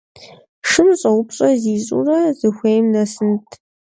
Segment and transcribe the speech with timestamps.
[0.69, 3.47] Шым щӏэупщӏэ зищӏурэ, зыхуейм нэсынт.